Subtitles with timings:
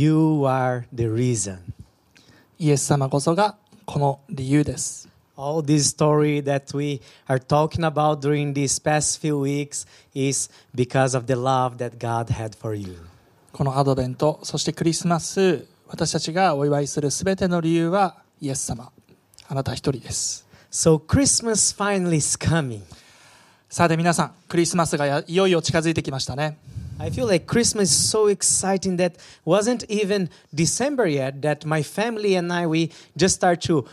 [0.00, 1.58] You are the reason.
[2.58, 10.50] イエス様こそがこの理由です All this story that we are talking about during these past few weeks is
[10.74, 12.96] because of the love that God had for you.
[13.52, 18.90] このアドベントそしてクリスマス私たちがお祝いするすべての理由はイエス様
[19.48, 22.80] あなた一人です So Christmas finally is coming.
[23.68, 26.56] さて皆さんクリスマスがやいよいよ近づいてきましたね
[26.99, 32.35] I feel like Christmas is so exciting that wasn't even December yet that my family
[32.35, 33.85] and I we just start to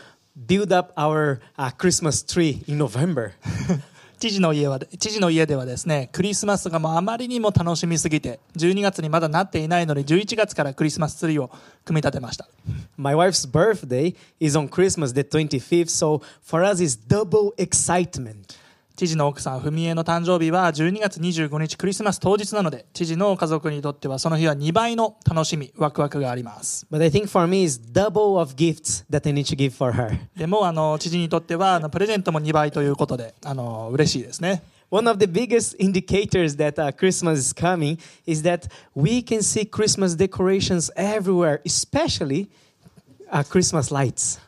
[0.47, 3.33] build up our uh, Christmas tree in November.
[4.19, 11.51] 知事の家は知事の家ではですねクリスマスがもうあまりにも楽しみすぎて12月にまだなっていないのに11月からクリスマスツリーを
[11.83, 12.47] 組み立てました
[12.95, 18.57] My wife's birthday is on Christmas the 25th, so for us it's double excitement.
[18.98, 29.70] 知事の奥さん文江の誕生日は12月25日クリスマス当日なので知事の家族にとってはその日は2倍の楽しみワクワクがあります But I think for me it's double of gifts that I need to give
[29.70, 30.18] for her.
[30.36, 39.42] でもあの知事にとってはあのプレゼントも2倍ということであの嬉しいですね One of the biggest indicators that uh, Christmas is coming is that we can
[39.42, 42.48] see Christmas decorations everywhere, especially
[43.30, 44.40] uh, Christmas lights.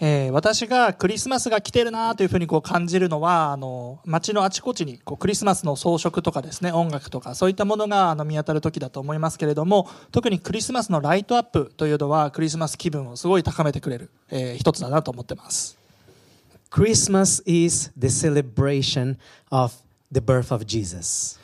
[0.00, 15.78] えー私がクリスマスが来てるなというふうにこう感じるのはあの街のあちこちにこうクリスマスの装飾とかですね音楽とかそういったものがあの見当たる時だと思いますけれども特にクリスマスのライトアップというのはクリスマス気分をすごい高めてくれる、えー一つだなと思ってます。
[16.70, 19.16] Christmas is the celebration
[19.50, 19.72] of
[20.12, 21.38] the birth of Jesus.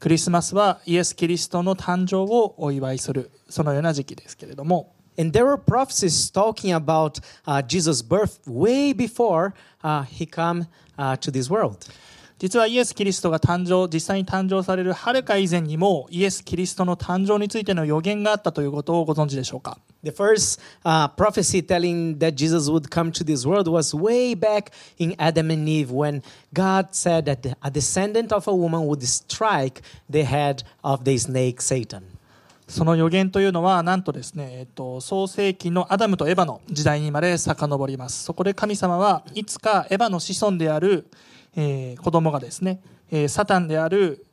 [0.00, 9.53] クリスマスはイエス・キリストの誕生をお祝いするそのような時期ですけれども And there were prophecies talking about uh, Jesus' birth way before
[9.83, 10.67] uh, he come
[10.97, 11.85] uh, to this world.
[12.39, 24.35] 実はイエス・キリストが誕生実際に誕生されるはるか以前にもイエス・キリストの誕生についての予言があったということをご存知でしょうか The first uh, prophecy telling that Jesus would come to this world was way
[24.35, 26.21] back in Adam and Eve when
[26.51, 31.61] God said that a descendant of a woman would strike the head of the snake
[31.61, 32.03] Satan.
[32.68, 41.06] その予言というのはなんとですね、えっと、創世紀のアダムとエバの時代にまで遡りますそこで神様はいつかエバの子孫である、
[41.56, 42.80] えー子供がですね、
[43.10, 44.26] えーサタンである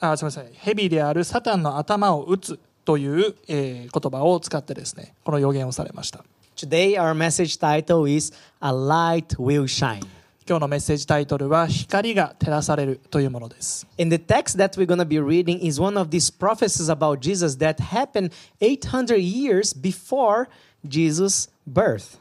[0.00, 6.24] あすみませんヘビであるサタンの頭を打つという、えー言葉を使ってですねこの予言をされました
[6.56, 8.30] Today, our message title is
[8.60, 10.19] A Light Will Shine.
[10.48, 17.20] 今日のメッセージタイトルは光が照らされるというものです the text that we're going to be reading is one of these prophecies about
[17.20, 20.48] Jesus that happened 800 years before
[20.86, 22.18] Jesus' birth.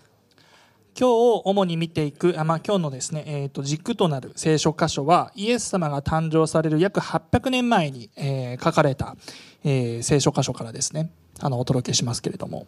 [1.00, 9.16] 今日主に見ていく、あまあ、今日のですね、えー、と軸となる聖書箇所はイエス様が誕生される約800年前に、えー書かれた、
[9.64, 11.10] えー聖書箇所からですね
[11.40, 12.68] あのお届けしますけれども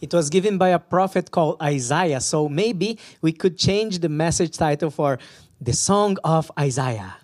[0.00, 2.20] It was given by a prophet called Isaiah.
[2.20, 5.18] So maybe we could change the message title for
[5.60, 7.20] The Song of Isaiah.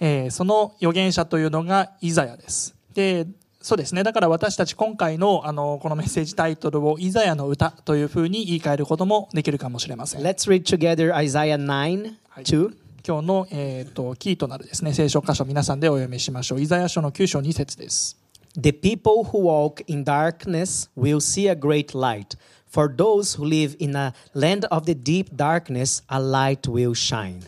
[0.00, 3.26] えーその預言者というのがイザヤですで
[3.60, 12.74] そうですねだから私たち今回のあのこのメッセージタイトルをイザヤの歌というふうに言い換えることもできるかもしれません Let's read together Isaiah 9 2.
[13.06, 18.16] 今日の、えー、とキーとなるですね聖書箇所皆さんでお読みしましょうイザヤ書の9章2節です
[18.55, 22.37] The people who walk in darkness will see a great light.
[22.67, 27.41] For those who live in a land of the deep darkness, a light will shine.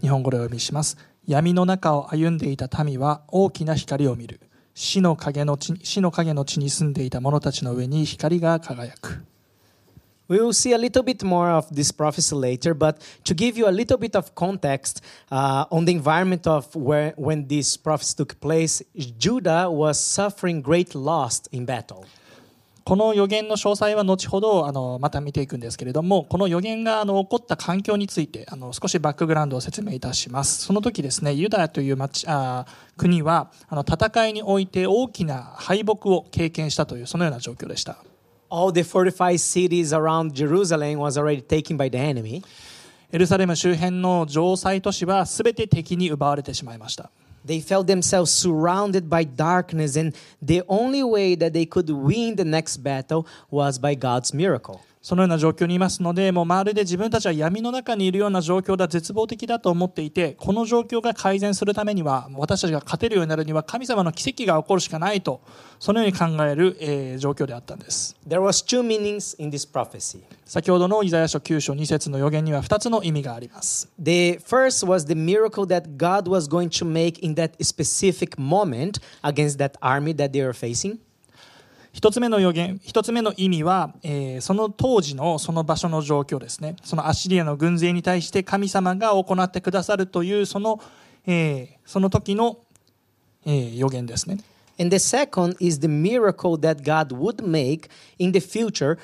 [0.00, 0.96] 日本語でお読みします
[1.26, 4.40] 闇の中を歩んでいた民は大きな光を見る
[4.74, 9.24] 死の影の地死の影の地に住んでいた者たちの上に光が輝く
[10.29, 13.67] We will see a little bit more of this prophecy later, but to give you
[13.67, 18.39] a little bit of context uh, on the environment of where when this prophecy took
[18.39, 18.81] place,
[19.17, 22.05] Judah was suffering great loss in battle.
[22.85, 32.65] この予言の詳細は後ほどあのまた見ていくんですけれどもこの予言があの起こった環境についてあの少しバックグラウンドを説明いたしますその時ですねユダヤという町あ
[32.97, 37.95] 国はあの戦いにおいて大きな敗北を経験したというそのような状況でした
[38.52, 42.42] All the fortified cities around Jerusalem was already taken by the enemy.
[43.10, 47.10] エルサレム周辺の城塞都市は全て敵に奪われてしまいました
[47.46, 52.44] They felt themselves surrounded by darkness, and the only way that they could win the
[52.44, 54.80] next battle was by God's miracle.
[55.03, 65.41] そのような状況にいますので、もうまるで自分たちは闇の中にいるような状況だ、絶望的だと思っていて、この状況が改善するためには、私たちが勝てるようになるには、神様の奇跡が起こるしかないと、
[65.77, 68.15] そのように考える、えー状況であったんです。
[68.25, 70.21] There was two meanings in this prophecy.
[70.45, 73.89] 先ほどのイザヤ書9章2節の予言には2つの意味があります。
[73.99, 79.57] The first was the miracle that God was going to make in that specific moment against
[79.57, 80.99] that army that they were facing.
[81.93, 86.75] 一つ目の予言一つ目の意味は、えーその当時のその場所の状況ですね。
[86.83, 90.81] そのアッシリアの軍勢に対して神様が行ってくださるというその,、
[91.27, 92.57] えーその時の、
[93.45, 94.39] えー予言ですね。
[94.79, 98.97] And the second is the miracle that God would make in the future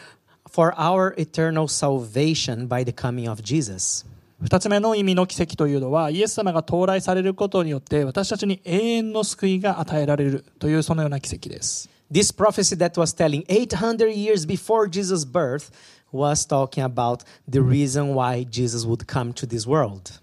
[0.50, 4.04] for our eternal salvation by the coming of Jesus.
[4.42, 15.71] 二つ目の意味の奇跡というのはイエス様が到来されることによって私たちに永遠の救いが与えられるというそのような奇跡です This prophecy that was telling 800 years before Jesus' birth
[16.12, 20.21] was talking about the reason why Jesus would come to this world.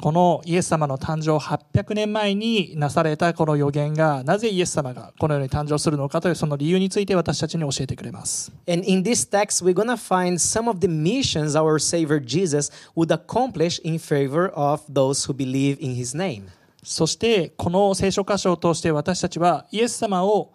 [0.00, 12.24] このイエス様の誕生800年前になされたこの予言がなぜイエス様がこのように誕生するのかというその理由について私たちに教えてくれます And in this text, we're going to find some of the missions our Savior
[12.24, 16.44] Jesus would accomplish in favor of those who believe in his name.
[16.84, 20.52] そしてこの聖書箇所を通して私たちはイエス様を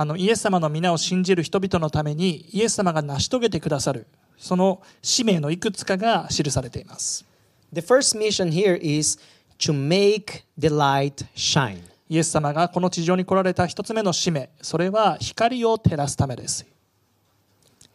[0.00, 4.06] あのイエス様の皆を信じる人々のためにイエス様が成し遂げてくださる
[4.36, 7.26] その使命のいくつかが記されています
[7.72, 9.18] The first mission here is
[9.58, 11.80] to make the light shine.
[12.08, 16.64] イエス様がこの地上に来られた一つ目の使命それは光を照らすためです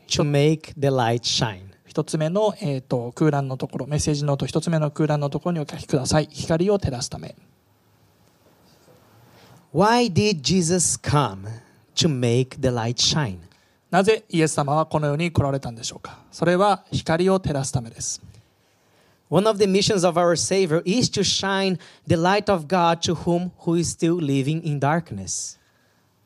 [0.09, 1.61] To make the light shine.
[1.85, 7.33] 一つ目の、えー、と空欄のところメッセージノート一つ目の空欄のところにお書きください光を照らすため
[9.73, 11.62] Why did Jesus come?
[11.95, 13.39] To make the light shine.
[13.91, 18.23] なぜイエス様はこの世に来られたんでしょうかそれは光を照らすためです
[19.29, 23.13] One of the missions of our Savior is to shine the light of God to
[23.15, 25.59] whom who is still living in darkness.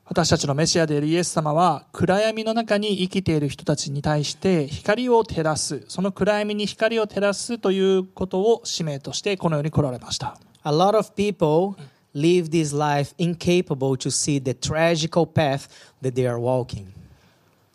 [0.06, 11.76] 私たちのメシアであるイエス様は暗闇の中に生きている人たちに対して光を照らすその暗闇に光を照らすということを使命としてこの世に来られました A lot of people
[12.18, 15.68] live this life incapable to see the tragical path
[16.02, 16.88] that they are walking.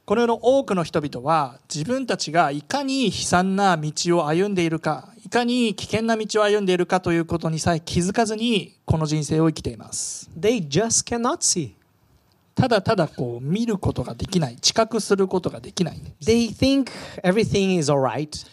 [0.04, 11.74] この世の多くの人々は自分たちがいかに悲惨な道を歩んでいるかいかに危険な道を歩んでいるかということにさえ気づかずにこの人生を生きています They just cannot see.
[12.54, 16.90] ただただこう見ることができない知覚することができない They think
[17.22, 18.44] everything is alright.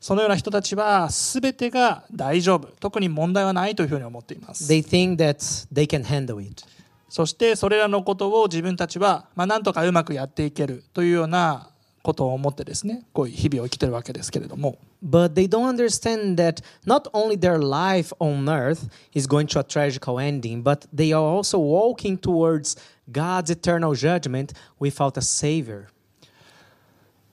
[0.00, 6.64] そのような人たちは全てが大丈夫特に問題はないというふうに思っています They think that they can handle it.
[7.08, 11.70] そしてそれらのことを自分たちは、まあ、なんとかうまくやっていけるというような
[12.02, 19.64] ことを思ってですねこういう日々を生きてるわけですけれども But they don't understand that not only their life on earth is going to a
[19.64, 22.76] tragical ending, but they are also walking towards
[23.10, 25.88] God's eternal judgment without a Savior.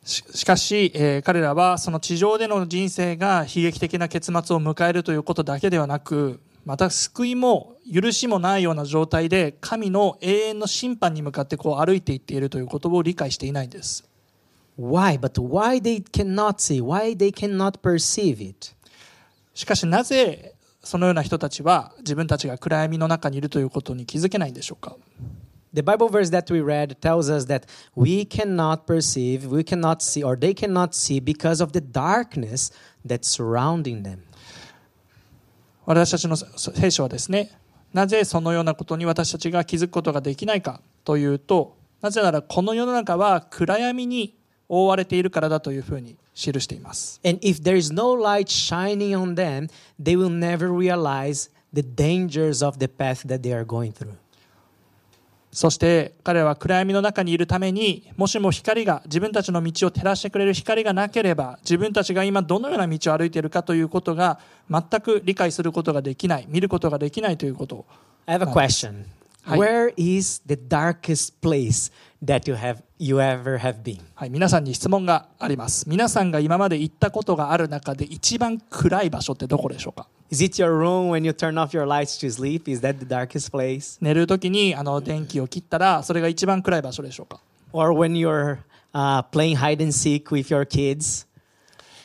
[0.08, 14.08] ししかし、えー彼らはその地上での人生が悲劇的な結末を迎えるということだけではなくまた救いも許しもないような状態で神の永遠の審判に向かってこう歩いていっているということを理解していないんです
[14.80, 15.20] Why?
[15.20, 16.82] But why they cannot see?
[16.82, 18.76] Why they cannot perceive it?
[19.54, 20.54] しかしなぜ
[20.84, 24.96] そのような人たちは自分たちが暗闇の中にいるということに気づけないんでしょうか？
[25.77, 30.37] The Bible verse that we read tells us that we cannot perceive, we cannot see, or
[30.37, 32.71] they cannot see because of the darkness
[33.05, 34.25] that's surrounding them.
[35.85, 37.51] 私たちの聖書はですね
[37.93, 44.37] なぜそのようなことに私たちが気づくことができないかというとなぜならこの世の中は暗闇に
[44.69, 49.69] 覆われているからだというふうに記しています And if there is no light shining on them,
[50.01, 54.15] they will never realize the dangers of the path that they are going through.
[55.58, 64.38] そして彼らは暗闇の中にいるためにもしも光が自分たちの道を照らしてくれる光がなければ自分たちが今どのような道を歩いているかということが
[64.70, 67.86] 全く理解することができない見ることができないということを
[68.28, 69.06] I have a question.
[69.48, 71.92] Where is the darkest place
[72.24, 74.00] that you have you ever have been?
[74.14, 80.08] はい、皆さんに質問があります皆さんが今まで行ったことがある中で一番暗い場所ってどこでしょうか？
[80.31, 82.67] Is it your room when you turn off your lights to sleep?
[82.67, 83.99] Is that the darkest place?
[84.01, 87.41] 寝るときにあの電気を切ったらそれが一番暗い場所でしょうか
[87.73, 88.59] Or when you're
[88.95, 91.27] uh, playing hide and seek with your kids?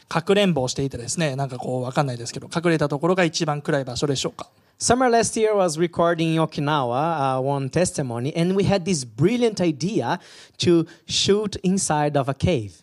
[0.10, 4.50] かくれんぼをしていてですねなんかこう分かんないですけど隠れたところが一番暗い場所でしょうか
[4.80, 9.60] Summer last year was recording in Okinawa uh, one testimony, and we had this brilliant
[9.60, 10.20] idea
[10.60, 12.74] to shoot inside of a cave.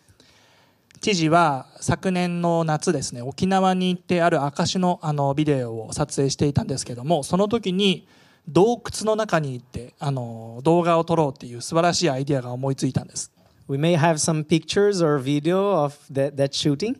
[1.00, 8.06] 知事は昨年の夏ですね沖縄に行ってある証のあのビデオを撮影していたんですけどもその時に
[8.48, 13.32] 洞窟の中に行ってあの動画を撮ろうっていう素晴らしいアイデアが思いついたんです
[13.68, 16.98] We may have some pictures or video of that, that shooting.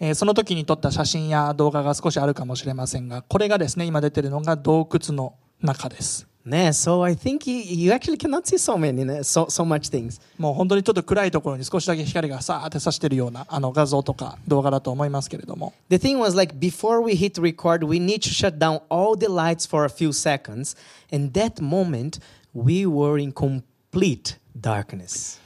[0.00, 10.20] えーその時に撮った写真や動画が少しあるかもしれませんがこれがですね今出てるのが洞窟の中ですね、so I think you, you actually cannot see so many, ね so, so much things.
[10.38, 19.16] もう本当にちょっと暗いところに少しだけ光がさーって差してるようなあの画像とか動画だと思いますけれども The thing was like before we hit record, we need to shut down all
[19.16, 20.76] the lights for a few seconds.
[21.12, 22.18] And that moment,
[22.54, 25.40] we were in complete darkness.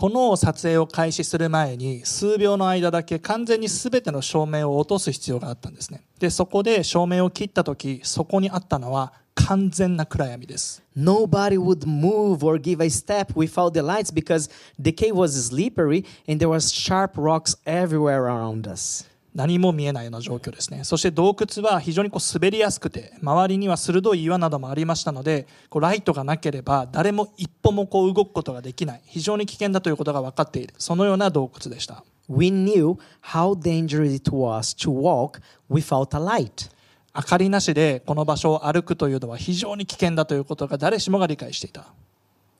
[0.00, 15.32] この撮影を開始する前に数秒の間だけ完全に全ての照明を落とす必要があったんですねでそこで照明を切った時そこにあったのは完全な暗闇です Nobody would move or give a step without the lights because the cave was
[15.32, 19.08] slippery and there was sharp rocks everywhere around us.
[19.34, 36.70] 何も見えないような状況ですねそして洞窟は非常にこう滑りやすくて周りには鋭い岩などもありましたのでこうライトがなければ誰も一歩もこう動くことができない非常に危険だということが分かっているそのような洞窟でした We knew how dangerous it was to walk without a light.
[37.15, 41.85] 明かりなしでこの場所を歩くというのは非常に危険だということが誰しもが理解していた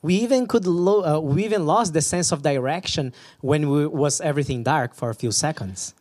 [0.03, 4.21] We even could lo- uh, we even lost the sense of direction when we, was
[4.21, 5.95] everything dark for a few seconds.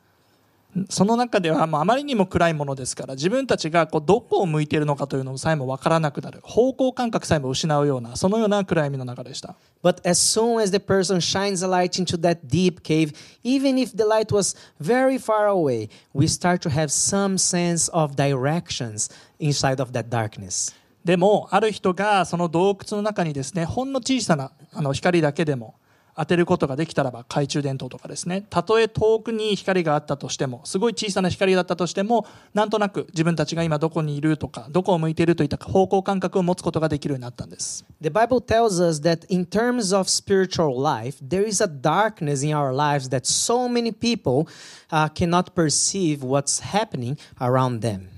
[0.90, 13.80] その中ではあまりにも暗いものですから自分たちがこうどこを向いているのかというのさえも分からなくなる方向感覚さえも失うようなそのような暗闇の中でした But as soon as the person shines a light into that deep cave, even
[13.80, 19.10] if the light was very far away, we start to have some sense of directions
[19.40, 20.76] inside of that darkness.
[21.04, 25.76] でもある人がその洞窟の中にですねほんの小さなあの光だけでも
[26.20, 28.46] 当てることができたらば懐中電灯とかですね。
[28.50, 37.86] たとえ遠くに光があったとしてもすごい小さな光だったとしてもなんとなく自分たちが今どこにいるとかどこを向いているといった方向感覚を持つことができるようになったんです。
[38.02, 42.76] The Bible tells us that in terms of spiritual life, there is a darkness in our
[42.76, 44.46] lives that so many people
[44.92, 48.10] uh, cannot perceive what's happening around them.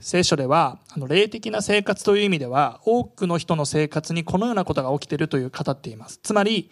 [0.00, 6.18] 聖書ではあの霊的な生活という意味では多くの人の生活にこのようなことが起きているという語っています。
[6.20, 6.70] つまり、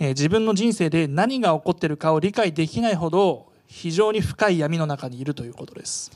[0.00, 6.10] えー自分の人生で何が起こっているかを理解できないほど非常に深い闇の中にいるということです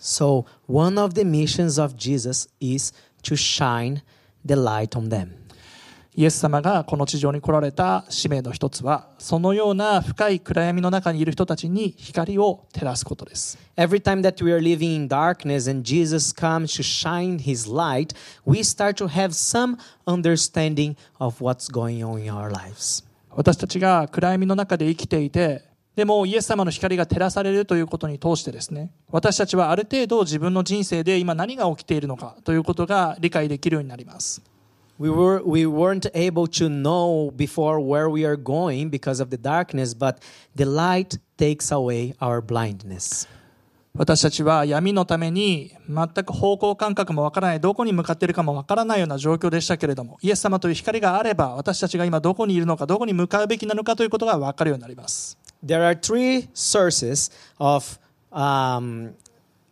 [0.00, 4.02] So, one of the missions of Jesus is to shine
[4.44, 5.37] the light on them.
[6.18, 17.72] イエス様がこの地上に来られた使命の一つはそのような深い暗闇の中にいる人たちに光を照らすことです Every time that we are living in darkness and Jesus comes to shine his
[17.72, 23.04] light, we start to have some understanding of what's going on in our lives.
[23.30, 25.62] 私たちが暗闇の中で生きていて
[25.94, 34.42] でもイエス様の光が照らされるということに通してですね私たちはある程度自分の人生で今何が起きているのかということが理解できるようになります
[34.98, 39.36] We, were, we weren't able to know before where we are going because of the
[39.36, 40.20] darkness, but
[40.56, 43.28] the light takes away our blindness.
[43.94, 55.36] 私たちは闇のために全く方向感覚もわからないどこに向かっているかもわからないような状況でしたけれどもイエス様という光があれば私たちが今どこにいるのかどこに向かうべきなのかということがわかるようになります
[55.66, 57.98] There are three sources of
[58.30, 59.14] um,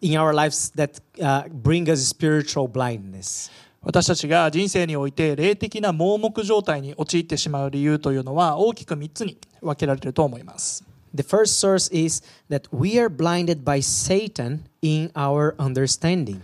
[0.01, 3.51] in our lives that uh, bring us spiritual blindness.
[3.87, 16.41] 私たちが人生において霊的な盲目状態に陥ってしまう理由というのは大きく3つに分けられると思います The first source is that we are blinded by Satan in our understanding.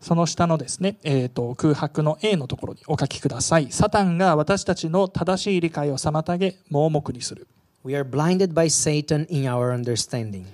[0.00, 7.48] その下のですね、えー、と空白の A のところにお書きくださいサタンが私たちの正しい理解を妨げ盲目にする
[7.84, 10.46] We are blinded by Satan in our understanding.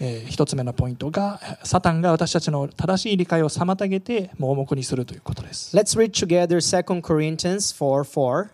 [0.00, 8.48] えー一つ目のポイントがサタンが私たちの正しい理解を妨げて盲目にするということです Let's read together 2 Corinthians 4 4.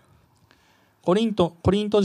[1.01, 2.01] コリントコリンコ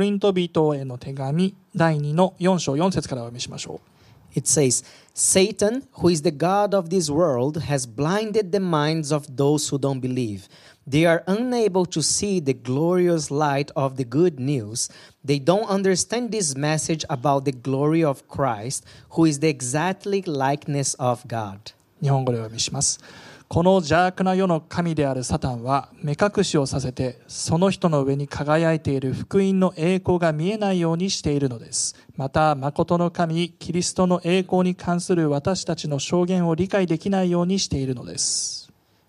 [0.00, 3.88] リント人への手紙第2の4章4節からお読みしましょう
[4.34, 9.26] It says, Satan, who is the God of this world, has blinded the minds of
[9.36, 10.48] those who don't believe.
[10.88, 14.88] They are unable to see the glorious light of the good news.
[15.22, 20.94] They don't understand this message about the glory of Christ, who is the exactly likeness
[20.98, 21.74] of God.
[22.00, 23.00] 日本語でお読みします
[23.48, 38.67] この邪悪な世の神であるサタンは目隠しをさせてその人の上に輝いている福音の栄光が見えないようにしているのですまた誠の神キリストの栄光に関する私たちの証言を理解できないようにしているのです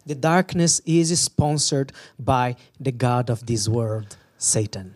[0.09, 4.95] The darkness is sponsored by the God of this world, Satan.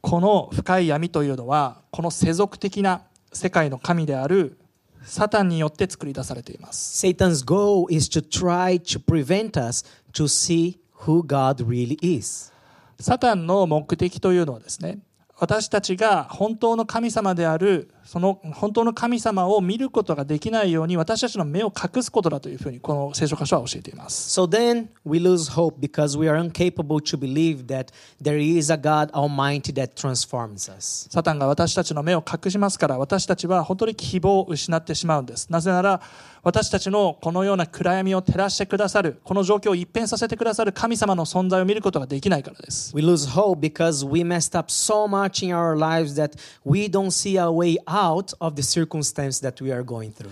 [0.00, 4.58] この深い闇というのはこの世俗的な世界の神である
[5.04, 12.52] サタンによって作り出されています Satan's goal is to try to prevent us to see who God really is.
[12.98, 14.98] サタンの目的というのはですね
[15.38, 24.38] 私たちが本当の神様であるその本当の神様を見ることができないように私たちの目を隠すことだというふうにこの聖書箇所は教えています。
[24.38, 27.86] So then we lose hope because we are incapable to believe that
[28.22, 31.08] there is a God Almighty that transforms us.
[31.10, 35.50] サタンが私たちの目を隠しますから私たちは本当に希望を失ってしまうんです。
[35.50, 36.02] なぜなら
[36.42, 42.94] 私たちのこのような暗闇を照らしてくださるこの状況を一変させてくださる神様の存在を見ることができないからです。
[42.94, 47.40] We lose hope because we messed up so much in our lives that we don't see
[47.40, 50.31] a way out of the circumstance that we are going through.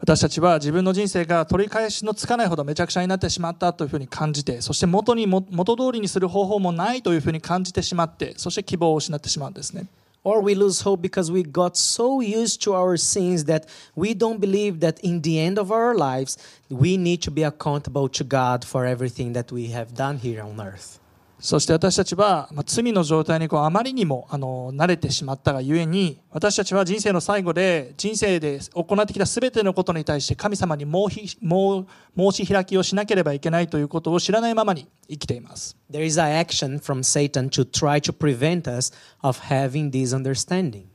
[0.00, 9.86] 私たちは自分の人生が取り返しのつかないほどめちゃくちゃになってしまったというふうに感じてそして元にも元通りにする方法もないというふうに感じてしまってそして希望を失ってしまうんですね
[10.26, 14.40] Or we lose hope because we got so used to our sins that we don't
[14.40, 16.38] believe that in the end of our lives
[16.70, 20.60] we need to be accountable to God for everything that we have done here on
[20.60, 20.98] earth.
[21.39, 38.91] そして私たちは、まあ、罪の状態にこうあまりにもあの慣れてしまったがゆえに私たちは人生の最後で人生で行ってきた全てのことに対して神様に申し申申し開きをしなければいけないということを知らないままに生きています There is an action from Satan to try to prevent us
[39.21, 40.87] of having this understanding.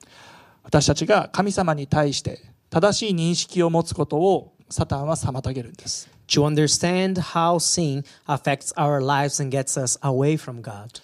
[0.63, 11.02] 私たちが神様に対して正しい認識を持つことをサタンは妨げるんです To understand how sin affects our lives and gets us away from God.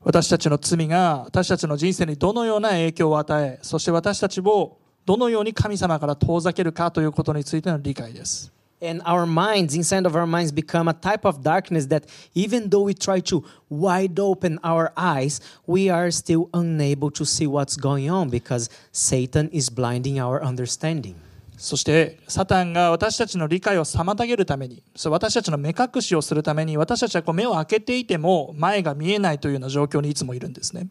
[0.00, 12.70] 私たちの罪が私たちの人生にどのような影響を与えそして私たちをどのように神様から遠ざけるかということについての理解です And our minds, inside of our minds, become a type of darkness that even
[12.70, 17.76] though we try to wide open our eyes, we are still unable to see what's
[17.76, 21.16] going on because Satan is blinding our understanding.
[21.63, 30.89] そしてサタンが私たちの理解を妨げるために私たちの目隠しをするために私たちはこう目を開けていても前が見えないというような状況にいつもいるんですね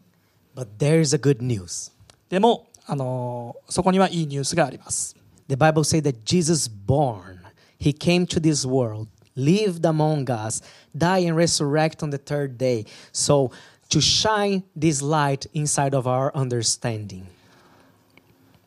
[0.55, 1.91] But there's a good news.
[2.27, 5.15] でも、あのーそこにはいいニュースがあります
[5.47, 7.37] The Bible says that Jesus born,
[7.79, 10.63] he came to this world, lived among us,
[10.97, 12.87] die and resurrect on the third day.
[13.11, 13.51] So
[13.89, 17.27] to shine this light inside of our understanding.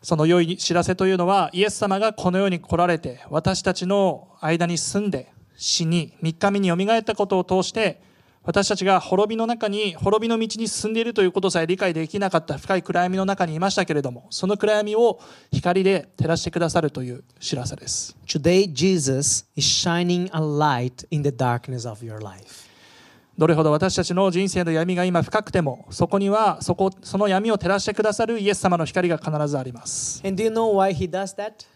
[0.07, 8.01] その良い知らせというのはイエス様がこの世に来られて私たちの間に住んで死に3日目によみがえったことを通して
[8.45, 15.19] 私たちが滅びの中に滅びの道に進んでいるということさえ理解できなかった深い暗闇の中にいましたけれどもその暗闇を
[15.51, 22.66] 光で照らしてくださるという知らせです Today, Jesus is shining a light in the darkness of your life.
[23.39, 31.67] どれほど私たちの人生の闇が今深くてもそこにはそこその闇を照らしてくださるイエス様の光が必ずあります And do you know why he does that?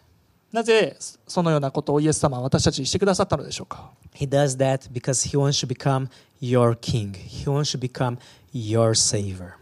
[0.51, 6.09] なぜそのようなことをイエス様は私たちにしてくださったのでしょうか？He does that because he wants to become
[6.41, 7.13] your king.
[7.13, 8.17] He wants to become
[8.53, 9.53] your savior.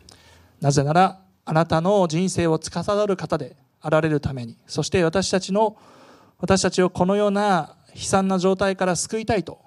[0.61, 5.77] なぜならあなたの人生を司る方であられるためにそして私たちの
[6.39, 9.59] 私たちをこのような悲惨な状態から救いたいと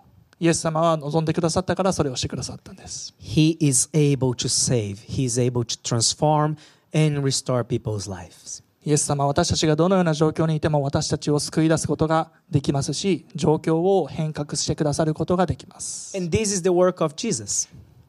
[0.42, 4.96] イエス様は望んでくださったからそれをしてくださったんです He is able to save.
[5.06, 6.56] He is able to transform
[6.92, 8.64] and restore people's lives.
[8.84, 17.68] イエス様は私たちがどのような状況にいても私たちを救い出すことができますし状況を変革してくださることができます And this is the work of Jesus.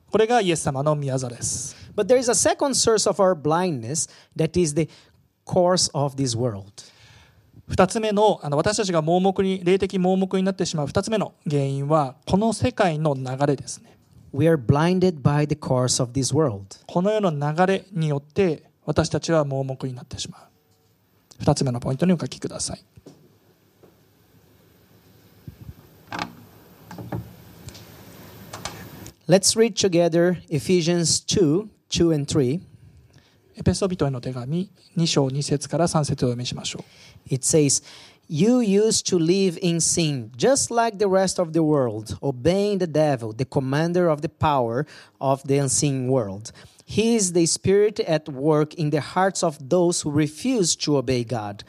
[0.09, 4.89] これがイエス様の宮座です But there is a second source of our blindness that is the
[5.45, 6.65] course of this world.
[7.67, 13.97] 二つ目のあの私たちが盲目に霊的盲目になってしまう二つ目の原因はこの世界の流れですね
[14.34, 16.63] We are blinded by the course of this world.
[16.88, 20.41] この世の流れによって私たちは盲目になってしまう
[21.39, 22.84] 二つ目のポイントにお書きください
[29.28, 32.60] Let's read together Ephesians 2 2 and 3.
[33.56, 36.84] エペソビトへの手紙2章2節から3節をお読みしましょ
[37.28, 37.82] う It says,
[38.30, 42.87] You used to live in sin, just like the rest of the world, obeying the
[42.87, 44.87] devil, the commander of the power
[45.18, 46.52] of the unseen world.
[46.84, 51.24] He is the spirit at work in the hearts of those who refuse to obey
[51.24, 51.64] God.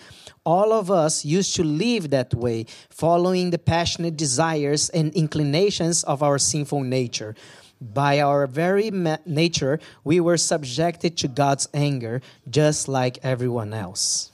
[0.46, 6.22] All of us used to live that way, following the passionate desires and inclinations of
[6.22, 7.36] our sinful nature.
[7.81, 8.91] By our very
[9.27, 14.33] nature, we were subjected to God's anger, just like everyone else.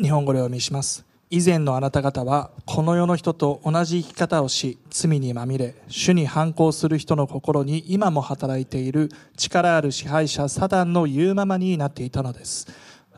[0.00, 12.68] 日本語でお読みします以前のあなた方はこの世の人と同じ生き方をし罪にまみれ主に反抗する人の心に今も働いている力ある支配者サダンの言うままになっていたのです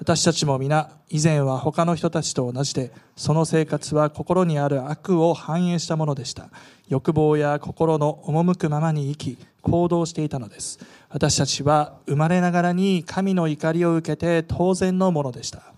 [0.01, 6.49] 私たちも皆以前は他の人たちと同じでその生活は心にある悪を反映したものでした。
[6.89, 10.79] 欲望や心の赴くままに生き行動していたのです。
[11.11, 15.75] 私たちは生まれながらに神の怒りを受けて当然のものでした。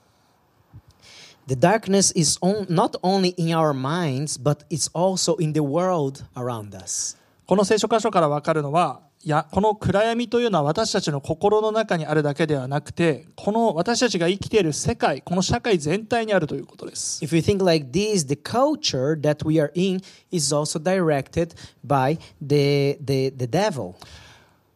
[1.49, 6.25] The darkness is on, not only in our minds, but it's also in the world
[6.37, 7.19] around us.
[7.45, 21.55] この聖書箇所から分かるのはいやこの暗闇というのは私たちの心の中にあるだけではなくてこの私たちが生きている世界この社会全体にあるということです If you think like this, the culture that we are in is also directed
[21.87, 23.95] by the, the, the devil.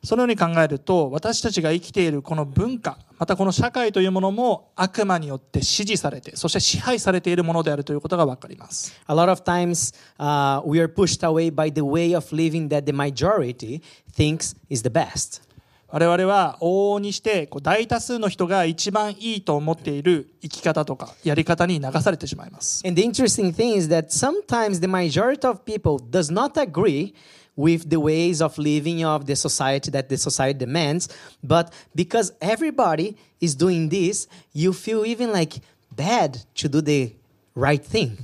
[0.05, 12.69] そのように考えると私たちが生きているこの文化またこの社会というものも悪魔によって支持されてそして支配されているものであるということが分かります A lot of times uh, we are pushed away by the way of living
[12.69, 13.81] that the majority
[14.15, 15.47] thinks is the best.
[15.89, 27.15] 我々は往々にしてこう大多数の人が一番いいと思っている生き方とかやり方に流されてしまいます And the interesting thing is that sometimes the majority of people does not agree
[27.57, 31.09] with the ways of living of the society that the society demands,
[31.43, 37.15] but because everybody is doing this, you feel even like bad to do the
[37.55, 38.19] right thing.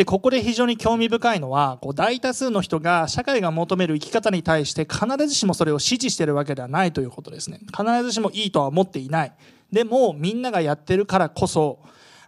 [0.00, 9.32] でここで非常に興味深いのはこう大多数の人が社会が求める生き方に対して必ずしもそれを支持しているわけではないということですね必ずしもいいとは思っていない
[9.70, 11.80] でもみんながやってるからこそ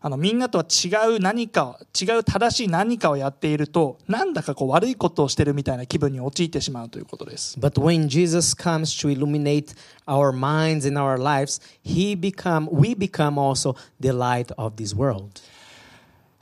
[0.05, 9.77] あのみんなとは違う何か違う正しい何かをやっているとなんだかこう悪いことをしてるみたいな気分に陥ってしまうということです But when Jesus comes to illuminate
[10.09, 15.41] our minds and our lives, he become we become also the light of this world.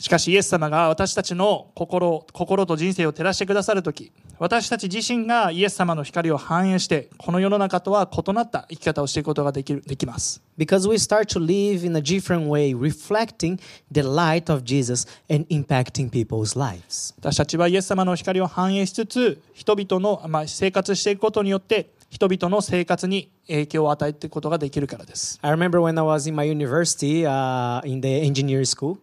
[0.00, 13.60] しかしイエス様が私たちの心心と人生を照らしてくださるとき私たち自身がイエス様の光を反映してこの世の中とは異なった生き方をしていくことができるできます Because we start to live in a different way, reflecting
[13.92, 17.14] the light of Jesus and impacting people's lives.
[17.18, 28.96] 私たちはイエス様の光を反映しつつ人々の、まあ、生活していくことによって人々の生活に影響を与えていくことができるからです I remember when I was in my university, uh, in the engineering school.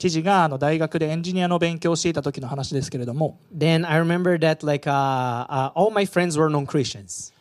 [0.00, 7.34] 知事があの大学でエンジニアの勉強をしていた時の話ですけれども Then I remember that like uh, uh, all my friends were non-Christians,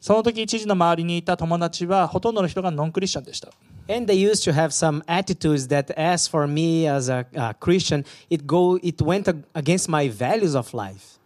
[0.00, 3.50] その時知事の周りにいた友達はほとんどの人がノンクリスチャンでした
[3.88, 8.04] and they used to have some attitudes that, as for me as a, uh Christian,
[8.28, 11.20] it go it went ag- against my values of life.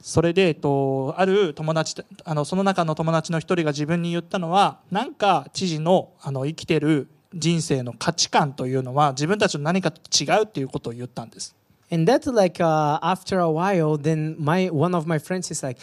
[0.00, 11.54] それで、えっと、ある友達あのその中の友達の一人が自分に言ったのはなんか知事のあの生きてる人生の価値観というのは自分たちの何かと違うっていうことを言ったんです
[11.90, 15.78] And that like uh, after a while, then my one of my friends is like,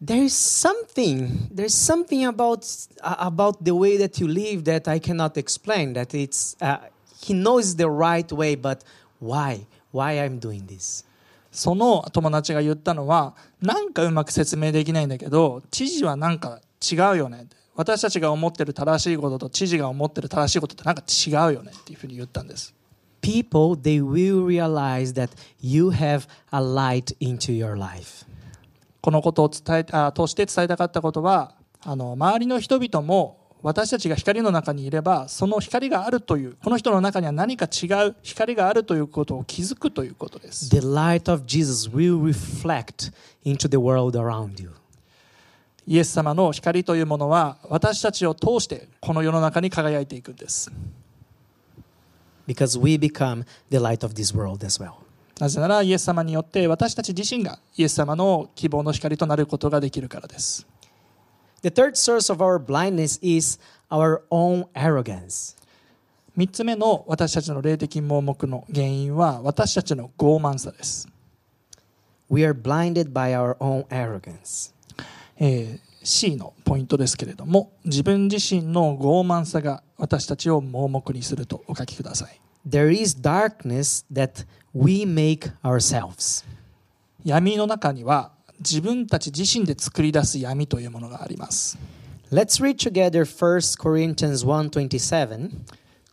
[0.00, 2.66] there is something, there's something about
[3.02, 5.92] uh, about the way that you live that I cannot explain.
[5.92, 6.78] That it's uh,
[7.20, 8.84] he knows the right way, but
[9.20, 9.66] why?
[9.92, 11.04] Why I'm doing this?
[11.52, 22.74] その友達が言ったのはなんかうまく説明できないんだけど知事はなんか違うよね私たちが思ってる正しいことと知事が思ってる正しいことってなんか違うよねっていうふうに言ったんです
[23.20, 28.24] People they will realize that you have a light into your life.
[29.00, 43.12] このことを伝えあ通して伝えたかったことはあの周りの人々も私たちが光の中にいればその光があるというこの人の中には何か違う光があるということを気づくということです The light of Jesus will reflect
[43.44, 44.72] into the world around you.
[45.86, 50.70] イエス様の光というものは私たちを通してこの世の中に輝いていくんです
[52.46, 54.94] because we become the light of this world as well.
[55.38, 60.66] なぜならイエス様によって私たち自身がイエス様の希望の光となることができるからです
[61.62, 63.58] The third source of our blindness is
[63.90, 65.56] our own arrogance.
[66.36, 71.08] 3つ目の私たちの霊的盲目の原因は私たちの傲慢さです、
[72.30, 74.75] We are blinded by our own arrogance.
[75.38, 86.44] えー C のポイントですけれども自分自身の傲慢さが私たちを盲目にするとお書きください There is darkness that we make ourselves.
[87.24, 91.76] 闇の中には自分たち自身で作り出す闇というものがあります
[92.30, 95.50] Let's read together 1 Corinthians 1:27.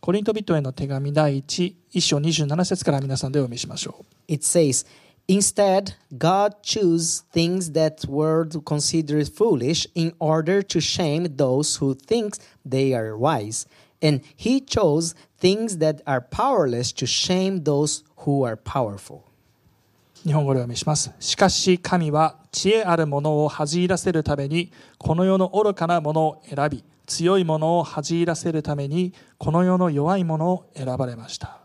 [0.00, 4.84] コリント人への手紙第1一章27節から皆さんでお読みしましょう It says,
[5.27, 12.35] Instead, God chose things that world considers foolish in order to shame those who think
[12.65, 13.67] they are wise.
[14.01, 19.23] And he chose things that are powerless to shame those who are powerful.
[20.25, 21.11] 日本語でお読みします。
[21.19, 31.57] しかし神は知恵あるものを恥じらせるためにこの世の愚かなものを選び 強いものを恥じらせるためにこの世の弱いものを選ばれました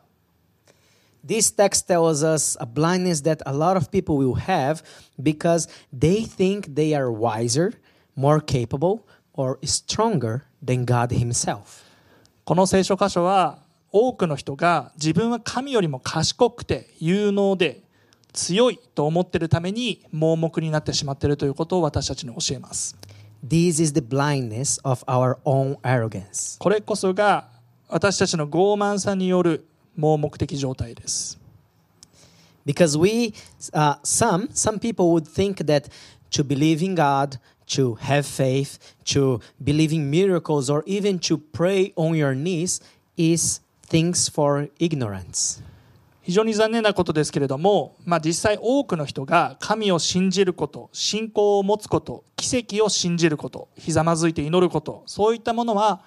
[1.29, 4.81] This text tells us a blindness that a lot of people will have
[5.21, 7.73] because they think they are wiser,
[8.15, 11.85] more capable, or stronger than God Himself.
[12.45, 13.59] この聖書箇所は
[13.91, 17.83] 多くの人が自分は神よりも賢くて有能で
[18.33, 22.97] 強いと思っているために盲目になってしまっているということを私たちに教えます
[23.47, 26.57] This is the blindness of our own arrogance.
[26.57, 27.49] これこそが
[27.87, 29.67] 私たちの傲慢さによる
[29.99, 31.38] 盲目的状態です
[32.65, 33.33] Because we,
[33.73, 35.89] uh, some, some people would think that
[36.29, 41.93] to believe in God, to have faith, to believe in miracles, or even to pray
[41.95, 42.81] on your knees
[43.17, 45.63] is things for ignorance.
[46.21, 56.01] 非常に残念なことですけれども、まあ、実際多くの人が神を信じること信仰を持つこと奇跡を信じることひざまずいて祈ることそういったものは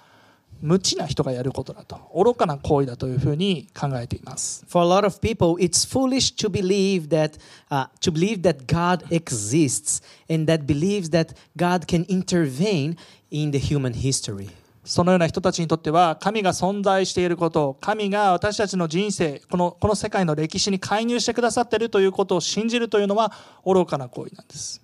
[0.61, 7.37] 無知な人がやることだと愚かな行為だというふうに考えています For a lot of people, it's foolish to believe that
[7.69, 12.97] uh, to believe that God exists and that believes that God can intervene
[13.29, 14.49] in the human history.
[14.85, 23.31] そのような人たちにとっては神が存在していること神が私たちの人生このこの世界の歴史に介入してくださっているということを信じるというのは
[23.65, 24.81] 愚かな行為なんです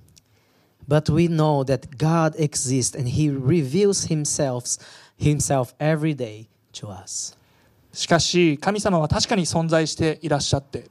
[0.88, 4.80] But we know that God exists and He reveals Himself,
[5.20, 7.38] Himself every day to us.
[7.92, 10.86] しかし神様は確かに存在していらっしゃって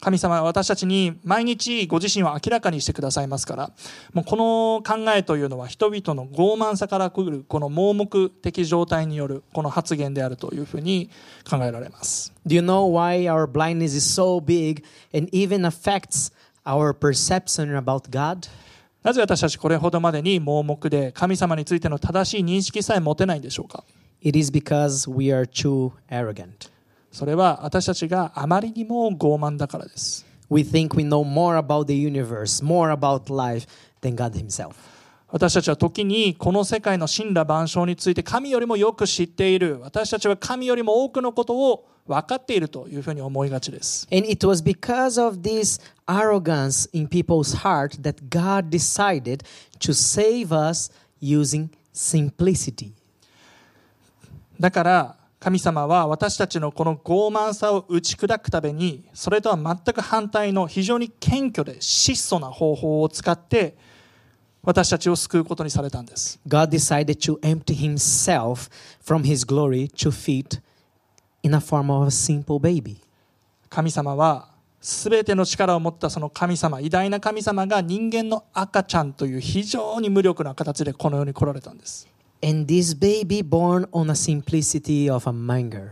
[0.00, 3.70] 神様は私たちに毎日ご自身を明らかにしてくださいますから
[4.12, 11.10] もうこの考えというのは人々の傲慢さからくるこの盲目的状態によるこの発言であるというふうに
[11.48, 16.32] 考えられます Do you know why our blindness is so big and even affects
[16.64, 18.46] our perception about God?
[19.06, 23.84] なぜ私たちこれほどまでに盲目で神様についての正しい認識さえ持てないんでしょうか
[24.20, 26.72] It is because we are too arrogant.
[27.12, 33.68] それは私たちがあまりにも傲慢だからです We think we know more about the universe, more about life
[34.00, 34.72] than God Himself.
[35.36, 49.44] 私たちは時にこの世界の神羅万象について神よりもよく知っている私たちは神よりも多くのことを分かっているというふうに思いがちです And it was because of this arrogance in people's heart that God decided
[49.80, 52.92] to save us using simplicity.
[54.58, 63.76] だから神様は私たちのこの傲慢さを打ち砕くためにそれとは全く反対の非常に謙虚で質素な方法を使って
[64.66, 68.68] 私たちを救うことにされたんです God decided to empty Himself
[69.00, 70.60] from His glory to fit
[71.44, 72.96] in a form of a simple baby.
[73.70, 74.48] 神様は
[74.80, 82.08] 全ての力を持ったその神様偉大な神様が人間の赤ちゃんという非常に無力な形でこの世に来られたんです
[82.42, 85.90] And this baby born on a simplicity of a manger.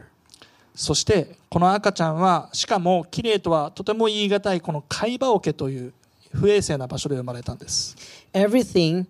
[0.74, 5.92] そしてこの赤ちゃんはしかも綺麗とはとても言い難いこの貝羽桶という
[6.34, 7.96] 不衛生な場所で生まれたんです。
[8.32, 9.06] Everything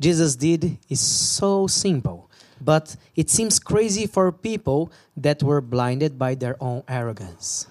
[0.00, 2.22] Jesus did is so simple,
[2.62, 7.68] but it seems crazy for people that were blinded by their own arrogance.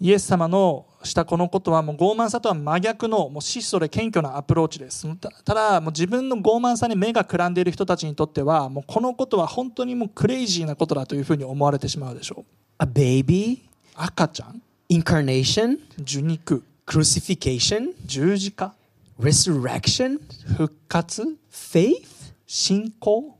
[0.00, 5.06] イエス様のしたこのことはもう傲慢さとは真逆のもう質素で謙虚なアプローチです。
[5.16, 12.44] たただもう自分の傲慢さに目がくらんでいる人たちにとってはもうこのことは本当にもうクレイジーなことだというふうに思われてしまうでしょ
[12.80, 12.84] う。
[12.84, 13.62] A baby,
[13.94, 18.73] 赤ちゃん？Incarnation, 受肉 crucifixion, 十字架
[19.19, 20.19] resurrection,
[20.57, 23.35] 復活 faith, 信仰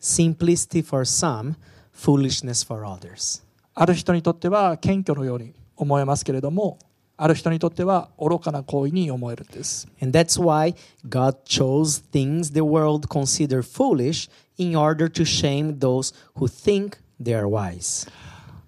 [0.00, 1.54] simplicity for some,
[1.92, 3.42] foolishness for others.
[3.74, 6.78] ある人にとっては謙虚のように思えますけれども
[7.18, 10.74] ある人にとっては愚かな行為に思えるんです And that's why
[11.08, 17.34] God chose things the world consider foolish in order to shame those who think they
[17.34, 18.06] are wise.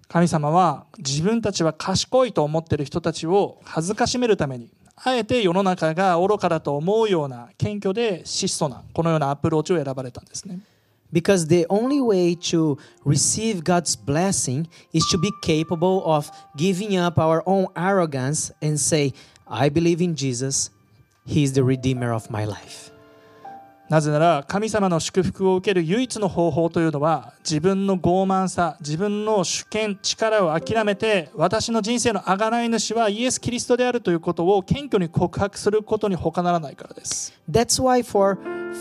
[0.08, 10.60] 神様は自分たちは賢いと思っている人たちを恥ずかしめるためにあえて世の中が愚かだと思うような謙虚で質素なこのようなアプローチを選ばれたんですね
[11.12, 17.20] Because the only way to receive God's blessing is to be capable of giving up
[17.20, 19.12] our own arrogance and say,
[19.46, 20.70] I believe in Jesus,
[21.24, 22.90] He is the Redeemer of my life.
[23.94, 38.36] なぜなら神様の祝福を受ける唯一の方法というのは自分の傲慢さ自分の主権力を諦めて私の人生の贖い主はイエス・キリストであるということを謙虚に告白することに他ならないからです That's why, for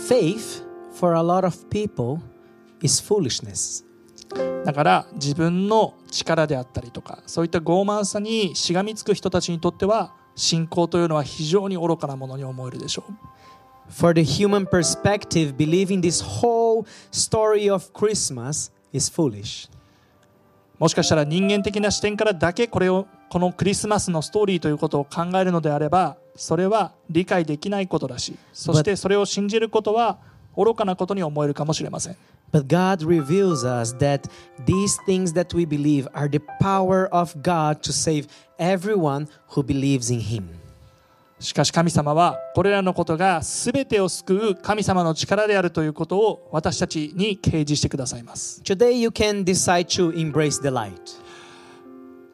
[0.10, 0.65] faith,
[0.99, 2.17] for a lot of people,
[2.82, 3.86] is foolishness.
[4.65, 13.13] だから自分の力であったりとかそういった傲慢さにしがみつく人たちにとっては信仰というのは非常に愚かなものに思えるでしょう
[13.90, 19.68] For the human perspective, believing this whole whole story of Christmas is foolish.
[20.79, 30.18] もしかしたら人間的な視点からだけこれをこのクリスマスのストーリーということを考えるのであればそれは理解できないことだしそしてそれを信じることは
[30.57, 32.16] 愚かなことに思えるかもしれません
[32.53, 34.31] But God reveals us that
[34.64, 40.11] these things that we believe are the power of God to save everyone who believes
[40.11, 40.48] in Him.
[41.43, 50.93] しかし神様はこれらのことが全てを救う神様の力であるということを私たちに掲示してくださいます Today, you can decide to embrace the light.